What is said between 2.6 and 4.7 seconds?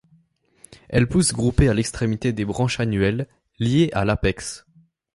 annuelles, liées à l'apex.